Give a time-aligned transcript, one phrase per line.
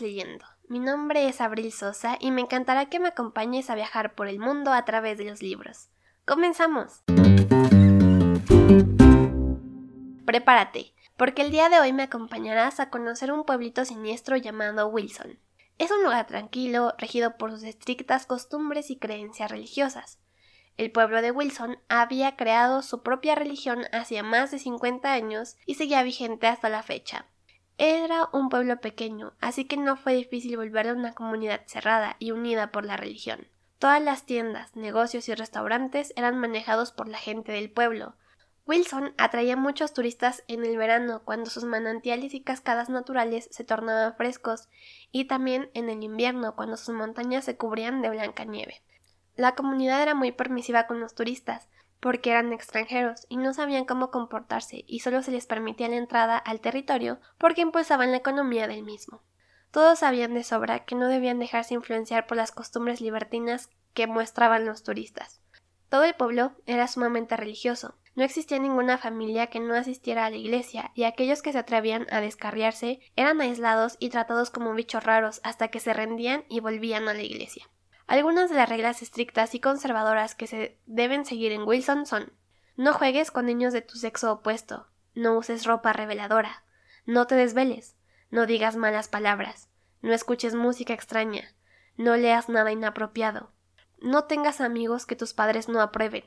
[0.00, 0.44] leyendo.
[0.68, 4.38] Mi nombre es Abril Sosa y me encantará que me acompañes a viajar por el
[4.38, 5.88] mundo a través de los libros.
[6.24, 7.02] ¡Comenzamos!
[10.24, 15.38] Prepárate, porque el día de hoy me acompañarás a conocer un pueblito siniestro llamado Wilson.
[15.78, 20.18] Es un lugar tranquilo, regido por sus estrictas costumbres y creencias religiosas.
[20.76, 25.74] El pueblo de Wilson había creado su propia religión hacía más de 50 años y
[25.74, 27.26] seguía vigente hasta la fecha.
[27.76, 32.70] Era un pueblo pequeño, así que no fue difícil volverlo una comunidad cerrada y unida
[32.70, 33.48] por la religión.
[33.78, 38.14] Todas las tiendas, negocios y restaurantes eran manejados por la gente del pueblo.
[38.66, 44.16] Wilson atraía muchos turistas en el verano cuando sus manantiales y cascadas naturales se tornaban
[44.16, 44.68] frescos
[45.10, 48.82] y también en el invierno cuando sus montañas se cubrían de blanca nieve.
[49.36, 51.68] La comunidad era muy permisiva con los turistas,
[52.04, 56.36] porque eran extranjeros y no sabían cómo comportarse y solo se les permitía la entrada
[56.36, 59.22] al territorio porque impulsaban la economía del mismo.
[59.70, 64.66] Todos sabían de sobra que no debían dejarse influenciar por las costumbres libertinas que muestraban
[64.66, 65.40] los turistas.
[65.88, 67.94] Todo el pueblo era sumamente religioso.
[68.16, 72.06] No existía ninguna familia que no asistiera a la iglesia, y aquellos que se atrevían
[72.10, 77.08] a descarriarse eran aislados y tratados como bichos raros hasta que se rendían y volvían
[77.08, 77.64] a la iglesia.
[78.06, 82.32] Algunas de las reglas estrictas y conservadoras que se deben seguir en Wilson son
[82.76, 86.64] no juegues con niños de tu sexo opuesto, no uses ropa reveladora,
[87.06, 87.96] no te desveles,
[88.30, 89.68] no digas malas palabras,
[90.02, 91.54] no escuches música extraña,
[91.96, 93.52] no leas nada inapropiado,
[94.00, 96.24] no tengas amigos que tus padres no aprueben,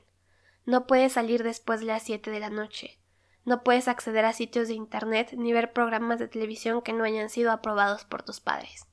[0.66, 2.98] no puedes salir después de las siete de la noche,
[3.44, 7.30] no puedes acceder a sitios de internet ni ver programas de televisión que no hayan
[7.30, 8.86] sido aprobados por tus padres.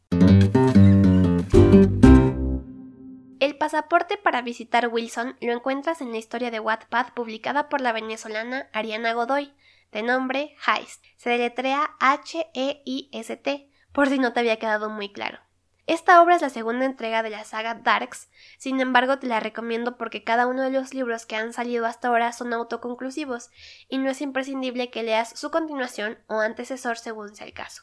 [3.44, 7.92] El pasaporte para visitar Wilson lo encuentras en la historia de Wattpad publicada por la
[7.92, 9.52] venezolana Ariana Godoy,
[9.92, 11.04] de nombre Heist.
[11.18, 15.40] Se deletrea H-E-I-S-T, por si no te había quedado muy claro.
[15.86, 19.98] Esta obra es la segunda entrega de la saga Darks, sin embargo te la recomiendo
[19.98, 23.50] porque cada uno de los libros que han salido hasta ahora son autoconclusivos
[23.90, 27.82] y no es imprescindible que leas su continuación o antecesor según sea el caso.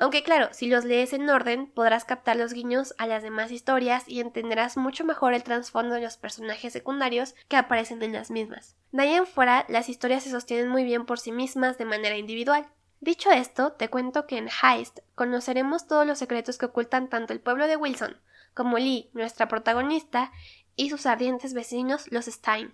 [0.00, 4.08] Aunque claro, si los lees en orden, podrás captar los guiños a las demás historias
[4.08, 8.76] y entenderás mucho mejor el trasfondo de los personajes secundarios que aparecen en las mismas.
[8.92, 12.16] De ahí en fuera, las historias se sostienen muy bien por sí mismas de manera
[12.16, 12.66] individual.
[13.00, 17.40] Dicho esto, te cuento que en Heist conoceremos todos los secretos que ocultan tanto el
[17.40, 18.16] pueblo de Wilson
[18.54, 20.32] como Lee, nuestra protagonista,
[20.76, 22.72] y sus ardientes vecinos, los Stein.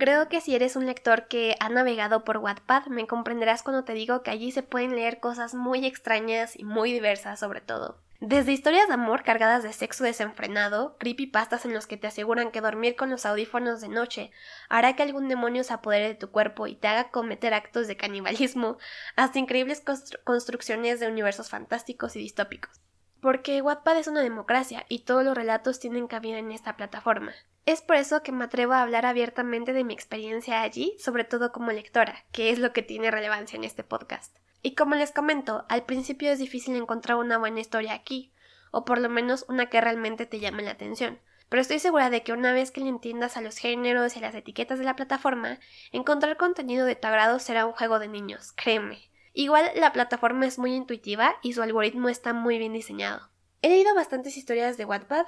[0.00, 3.92] Creo que si eres un lector que ha navegado por Wattpad, me comprenderás cuando te
[3.92, 7.98] digo que allí se pueden leer cosas muy extrañas y muy diversas sobre todo.
[8.18, 12.62] Desde historias de amor cargadas de sexo desenfrenado, creepypastas en los que te aseguran que
[12.62, 14.30] dormir con los audífonos de noche
[14.70, 17.98] hará que algún demonio se apodere de tu cuerpo y te haga cometer actos de
[17.98, 18.78] canibalismo,
[19.16, 19.82] hasta increíbles
[20.24, 22.80] construcciones de universos fantásticos y distópicos.
[23.20, 27.32] Porque Wattpad es una democracia y todos los relatos tienen cabida en esta plataforma.
[27.66, 31.52] Es por eso que me atrevo a hablar abiertamente de mi experiencia allí, sobre todo
[31.52, 34.36] como lectora, que es lo que tiene relevancia en este podcast.
[34.62, 38.32] Y como les comento, al principio es difícil encontrar una buena historia aquí,
[38.70, 41.20] o por lo menos una que realmente te llame la atención.
[41.50, 44.22] Pero estoy segura de que una vez que le entiendas a los géneros y a
[44.22, 45.58] las etiquetas de la plataforma,
[45.92, 49.09] encontrar contenido de tu agrado será un juego de niños, créeme.
[49.32, 53.30] Igual la plataforma es muy intuitiva y su algoritmo está muy bien diseñado.
[53.62, 55.26] He leído bastantes historias de Wattpad,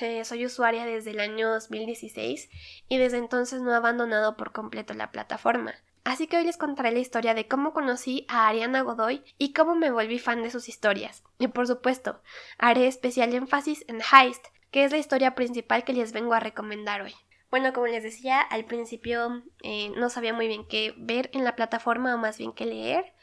[0.00, 2.48] eh, soy usuaria desde el año 2016
[2.88, 5.74] y desde entonces no he abandonado por completo la plataforma.
[6.02, 9.74] Así que hoy les contaré la historia de cómo conocí a Ariana Godoy y cómo
[9.74, 11.22] me volví fan de sus historias.
[11.38, 12.22] Y por supuesto,
[12.58, 17.02] haré especial énfasis en Heist, que es la historia principal que les vengo a recomendar
[17.02, 17.14] hoy.
[17.50, 21.54] Bueno, como les decía, al principio eh, no sabía muy bien qué ver en la
[21.54, 23.13] plataforma o más bien qué leer.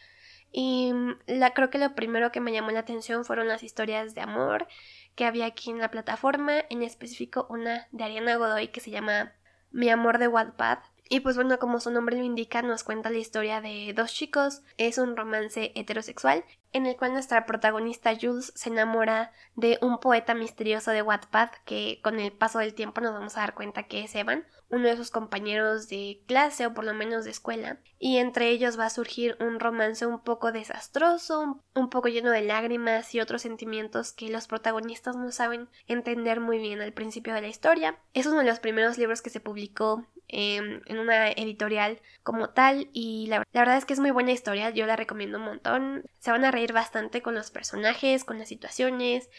[0.51, 4.13] Y mm, la, creo que lo primero que me llamó la atención fueron las historias
[4.15, 4.67] de amor
[5.15, 9.33] que había aquí en la plataforma, en específico una de Ariana Godoy que se llama
[9.71, 10.79] Mi amor de Wattpad.
[11.09, 14.61] Y pues bueno, como su nombre lo indica, nos cuenta la historia de dos chicos.
[14.77, 20.33] Es un romance heterosexual en el cual nuestra protagonista Jules se enamora de un poeta
[20.33, 24.03] misterioso de Wattpad que con el paso del tiempo nos vamos a dar cuenta que
[24.03, 28.17] es Evan, uno de sus compañeros de clase o por lo menos de escuela, y
[28.17, 33.13] entre ellos va a surgir un romance un poco desastroso, un poco lleno de lágrimas
[33.13, 37.47] y otros sentimientos que los protagonistas no saben entender muy bien al principio de la
[37.47, 37.99] historia.
[38.13, 42.89] Es uno de los primeros libros que se publicó em, en una editorial como tal
[42.93, 46.05] y la, la, verdad es que es muy buena historia, yo la recomiendo un montón.
[46.19, 49.29] Se van a bastante con los personajes, con las situaciones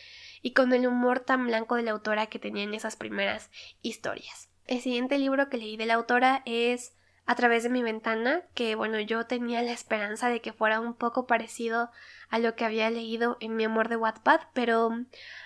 [0.42, 4.48] y con el humor tan blanco de la autora que tenía en esas primeras historias.
[4.66, 8.74] El siguiente libro que leí de la autora es a través de mi ventana, que
[8.74, 11.90] bueno, yo tenía la esperanza de que fuera un poco parecido
[12.30, 14.90] a lo que había leído en mi amor de Wattpad, pero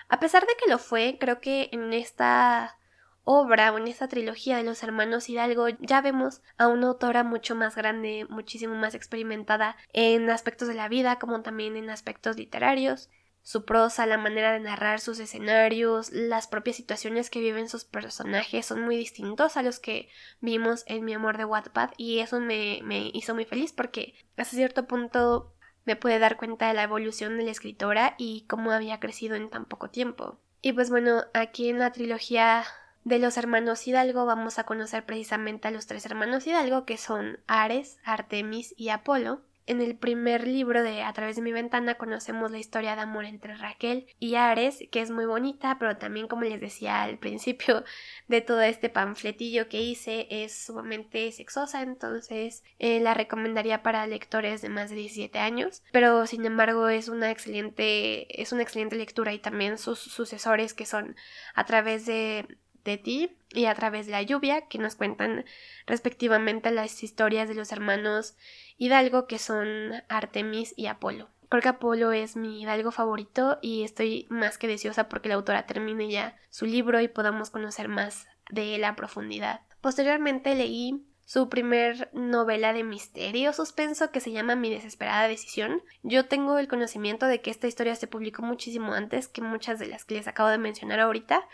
[0.08, 2.78] a pesar de que lo fue, creo que en esta
[3.26, 7.56] obra o en esta trilogía de los hermanos Hidalgo ya vemos a una autora mucho
[7.56, 13.10] más grande, muchísimo más experimentada en aspectos de la vida como también en aspectos literarios
[13.42, 18.66] su prosa, la manera de narrar sus escenarios, las propias situaciones que viven sus personajes
[18.66, 20.08] son muy distintos a los que
[20.40, 24.56] vimos en Mi Amor de Wattpad y eso me, me hizo muy feliz porque hasta
[24.56, 28.98] cierto punto me pude dar cuenta de la evolución de la escritora y cómo había
[28.98, 30.40] crecido en tan poco tiempo.
[30.60, 32.64] Y pues bueno, aquí en la trilogía
[33.06, 37.38] de los hermanos Hidalgo vamos a conocer precisamente a los tres hermanos Hidalgo que son
[37.46, 39.42] Ares, Artemis y Apolo.
[39.64, 43.24] En el primer libro de A través de mi ventana conocemos la historia de amor
[43.24, 47.84] entre Raquel y Ares, que es muy bonita, pero también como les decía al principio
[48.26, 54.62] de todo este panfletillo que hice es sumamente sexosa, entonces eh, la recomendaría para lectores
[54.62, 59.32] de más de 17 años, pero sin embargo es una excelente es una excelente lectura
[59.32, 61.14] y también sus sucesores que son
[61.54, 62.58] a través de
[62.90, 65.44] de ti y a través de la lluvia que nos cuentan
[65.86, 68.36] respectivamente las historias de los hermanos
[68.78, 71.28] hidalgo que son Artemis y Apolo.
[71.48, 75.66] Creo que Apolo es mi hidalgo favorito y estoy más que deseosa porque la autora
[75.66, 79.60] termine ya su libro y podamos conocer más de la profundidad.
[79.80, 85.82] Posteriormente leí su primer novela de misterio suspenso que se llama Mi desesperada decisión.
[86.04, 89.86] Yo tengo el conocimiento de que esta historia se publicó muchísimo antes que muchas de
[89.86, 91.46] las que les acabo de mencionar ahorita,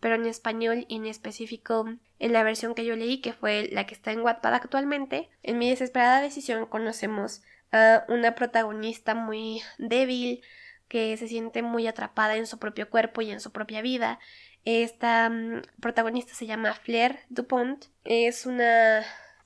[0.00, 1.86] pero en español y en específico
[2.18, 5.58] en la versión que yo leí, que fue la que está en Wattpad actualmente, en
[5.58, 7.42] mi desesperada decisión conocemos
[7.72, 10.42] a una protagonista muy débil,
[10.88, 14.20] que se siente muy atrapada en su propio cuerpo y en su propia vida.
[14.64, 19.04] Esta mm, protagonista se llama Flair Dupont, es una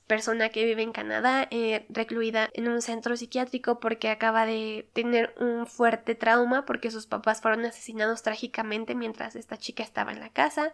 [0.09, 5.35] persona que vive en Canadá, eh, recluida en un centro psiquiátrico porque acaba de tener
[5.39, 10.31] un fuerte trauma porque sus papás fueron asesinados trágicamente mientras esta chica estaba en la
[10.31, 10.73] casa.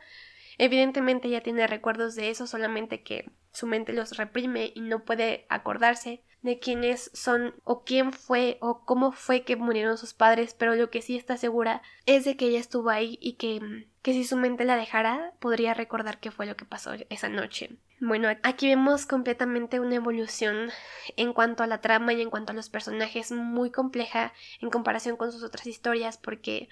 [0.58, 5.46] Evidentemente ella tiene recuerdos de eso, solamente que su mente los reprime y no puede
[5.50, 10.76] acordarse de quiénes son o quién fue o cómo fue que murieron sus padres, pero
[10.76, 14.24] lo que sí está segura es de que ella estuvo ahí y que, que si
[14.24, 17.76] su mente la dejara podría recordar qué fue lo que pasó esa noche.
[18.02, 20.70] Bueno, aquí vemos completamente una evolución
[21.16, 25.16] en cuanto a la trama y en cuanto a los personajes muy compleja en comparación
[25.16, 26.68] con sus otras historias porque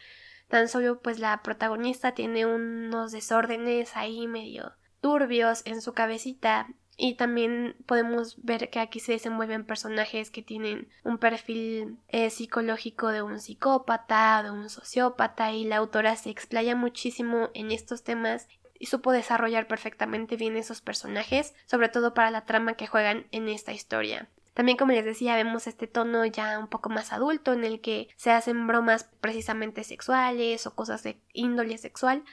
[0.50, 7.16] tan solo pues la protagonista tiene unos desórdenes ahí medio turbios en su cabecita y
[7.16, 13.22] también podemos ver que aquí se desenvuelven personajes que tienen un perfil eh, psicológico de
[13.22, 18.48] un psicópata, de un sociópata, y la autora se explaya muchísimo en estos temas
[18.84, 23.48] y supo desarrollar perfectamente bien esos personajes, sobre todo para la trama que juegan en
[23.48, 24.28] esta historia.
[24.54, 28.10] También, como les decía, vemos este tono ya un poco más adulto en el que
[28.18, 32.26] se hacen bromas precisamente sexuales o cosas de índole sexual,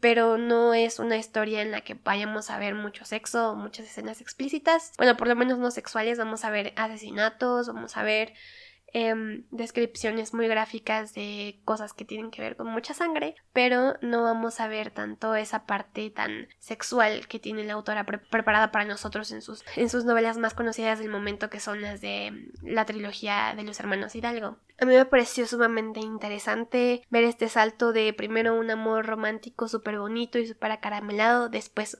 [0.00, 3.86] pero no es una historia en la que vayamos a ver mucho sexo o muchas
[3.86, 4.94] escenas explícitas.
[4.96, 8.34] Bueno, por lo menos no sexuales, vamos a ver asesinatos, vamos a ver
[8.94, 14.22] Em, descripciones muy gráficas de cosas que tienen que ver con mucha sangre, pero no
[14.22, 19.32] vamos a ver tanto esa parte tan sexual que tiene la autora preparada para nosotros
[19.32, 22.84] en sus, en sus novelas más conocidas del momento que son las de em, la
[22.84, 24.58] trilogía de los hermanos Hidalgo.
[24.78, 29.98] A mí me pareció sumamente interesante ver este salto de primero un amor romántico súper
[29.98, 31.96] bonito y súper acaramelado, después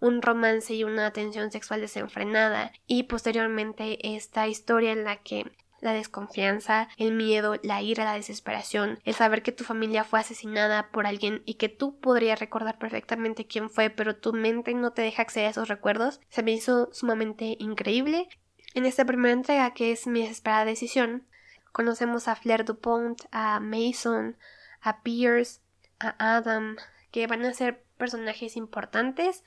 [0.00, 5.46] un romance y una tensión sexual desenfrenada y posteriormente esta historia en la que
[5.84, 10.90] la desconfianza, el miedo, la ira, la desesperación, el saber que tu familia fue asesinada
[10.90, 15.02] por alguien y que tú podrías recordar perfectamente quién fue, pero tu mente no te
[15.02, 18.28] deja acceder a esos recuerdos, se me hizo sumamente increíble.
[18.72, 21.26] En esta primera entrega, que es mi desesperada decisión,
[21.70, 24.38] conocemos a Flair Dupont, a Mason,
[24.80, 25.60] a Pierce,
[25.98, 26.76] a Adam,
[27.10, 29.44] que van a ser personajes importantes,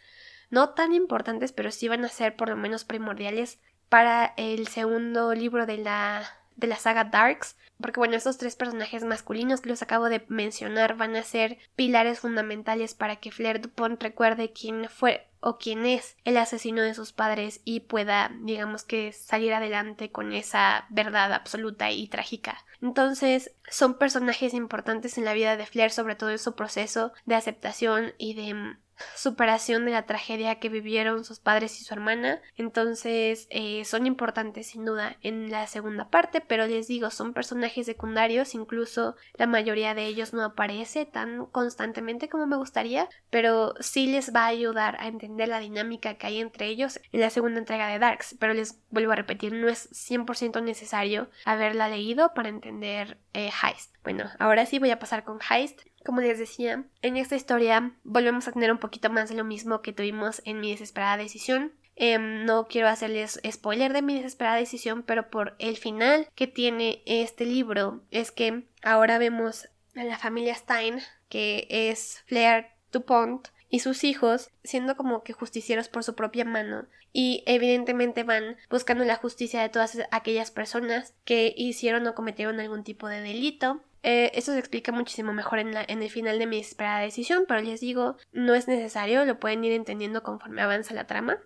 [0.51, 5.33] no tan importantes, pero sí van a ser por lo menos primordiales para el segundo
[5.33, 6.23] libro de la,
[6.55, 10.97] de la saga Darks, porque bueno, estos tres personajes masculinos que los acabo de mencionar
[10.97, 16.17] van a ser pilares fundamentales para que Flair Dupont recuerde quién fue o quién es
[16.25, 21.91] el asesino de sus padres y pueda, digamos que, salir adelante con esa verdad absoluta
[21.91, 22.65] y trágica.
[22.81, 27.35] Entonces, son personajes importantes en la vida de Flair, sobre todo en su proceso de
[27.35, 28.77] aceptación y de
[29.15, 32.41] superación de la tragedia que vivieron sus padres y su hermana.
[32.55, 37.85] Entonces eh, son importantes sin duda en la segunda parte, pero les digo, son personajes
[37.85, 44.07] secundarios, incluso la mayoría de ellos no aparece tan constantemente como me gustaría, pero sí
[44.07, 47.59] les va a ayudar a entender la dinámica que hay entre ellos en la segunda
[47.59, 48.35] entrega de Darks.
[48.39, 53.95] Pero les vuelvo a repetir, no es 100% necesario haberla leído para entender eh, Heist.
[54.03, 55.81] Bueno, ahora sí voy a pasar con Heist.
[56.07, 59.81] Como les decía, en esta historia volvemos a tener un poquito más de lo mismo
[59.81, 61.73] que tuvimos en mi desesperada decisión.
[61.97, 67.01] Em, no quiero hacerles spoiler de mi desesperada decisión, pero por el final que tiene
[67.05, 73.79] este libro es que ahora vemos a la familia Stein, que es Flair Dupont, y
[73.79, 79.17] sus hijos siendo como que justicieros por su propia mano y evidentemente van buscando la
[79.17, 84.53] justicia de todas aquellas personas que hicieron o cometieron algún tipo de delito eh, esto
[84.53, 88.15] se explica muchísimo mejor en, en el final de mi esperada decisión, pero les digo,
[88.31, 91.39] no es necesario, lo pueden ir entendiendo conforme avanza la trama.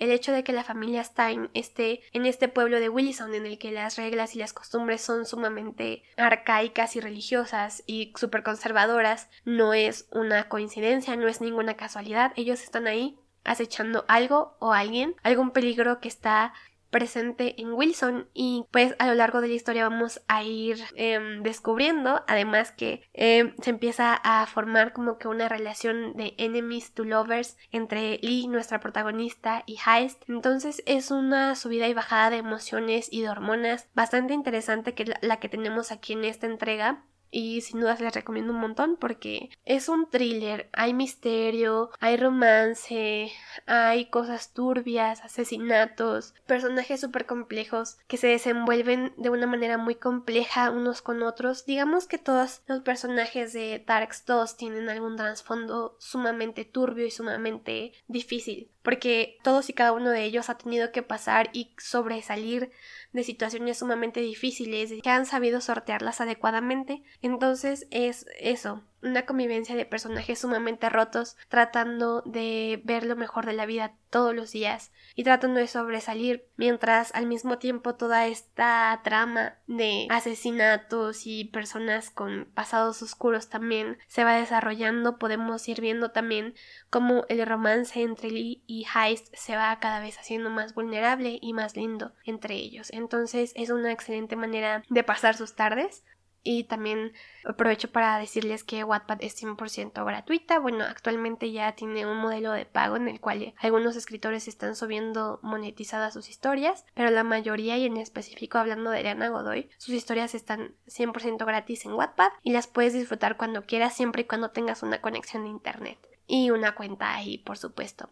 [0.00, 3.56] El hecho de que la familia Stein esté en este pueblo de Willison en el
[3.56, 9.72] que las reglas y las costumbres son sumamente arcaicas y religiosas y súper conservadoras no
[9.72, 12.32] es una coincidencia, no es ninguna casualidad.
[12.34, 16.52] Ellos están ahí acechando algo o alguien, algún peligro que está
[16.90, 21.42] presente en Wilson y pues a lo largo de la historia vamos a ir em,
[21.42, 27.04] descubriendo además que em, se empieza a formar como que una relación de enemies to
[27.04, 30.22] lovers entre Lee nuestra protagonista y Heist.
[30.28, 35.40] Entonces es una subida y bajada de emociones y de hormonas bastante interesante que la
[35.40, 39.88] que tenemos aquí en esta entrega y sin dudas les recomiendo un montón porque es
[39.88, 43.30] un thriller, hay misterio, hay romance,
[43.66, 50.70] hay cosas turbias, asesinatos, personajes súper complejos que se desenvuelven de una manera muy compleja
[50.70, 51.66] unos con otros.
[51.66, 57.92] Digamos que todos los personajes de Darks 2 tienen algún trasfondo sumamente turbio y sumamente
[58.06, 62.70] difícil porque todos y cada uno de ellos ha tenido que pasar y sobresalir
[63.12, 67.02] de situaciones sumamente difíciles que han sabido sortearlas adecuadamente.
[67.22, 73.52] Entonces es eso, una convivencia de personajes sumamente rotos tratando de ver lo mejor de
[73.52, 79.00] la vida todos los días y tratando de sobresalir mientras al mismo tiempo toda esta
[79.04, 86.10] trama de asesinatos y personas con pasados oscuros también se va desarrollando podemos ir viendo
[86.10, 86.54] también
[86.90, 91.52] cómo el romance entre Lee y Heist se va cada vez haciendo más vulnerable y
[91.52, 92.90] más lindo entre ellos.
[92.92, 96.04] Entonces es una excelente manera de pasar sus tardes
[96.42, 97.12] y también
[97.44, 100.58] aprovecho para decirles que Wattpad es 100% gratuita.
[100.58, 105.40] Bueno, actualmente ya tiene un modelo de pago en el cual algunos escritores están subiendo
[105.42, 110.34] monetizadas sus historias, pero la mayoría y en específico hablando de Eliana Godoy, sus historias
[110.34, 114.82] están 100% gratis en Wattpad y las puedes disfrutar cuando quieras siempre y cuando tengas
[114.82, 118.10] una conexión de internet y una cuenta ahí, por supuesto.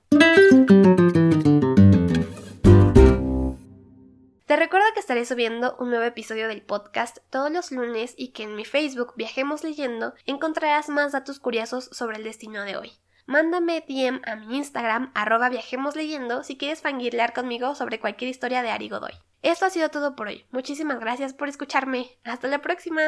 [4.57, 8.57] Recuerdo que estaré subiendo un nuevo episodio del podcast todos los lunes y que en
[8.57, 12.93] mi Facebook Viajemos Leyendo encontrarás más datos curiosos sobre el destino de hoy.
[13.27, 18.63] Mándame DM a mi Instagram, arroba Viajemos Leyendo, si quieres fangirlear conmigo sobre cualquier historia
[18.63, 19.13] de Ari Godoy.
[19.43, 20.47] Esto ha sido todo por hoy.
[20.53, 22.19] Muchísimas gracias por escucharme.
[22.25, 23.03] Hasta la próxima.